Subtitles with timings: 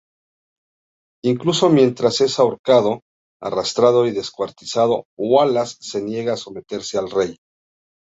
[1.23, 3.01] Incluso mientras es ahorcado,
[3.39, 7.37] arrastrado y descuartizado, Wallace se niega a someterse al rey.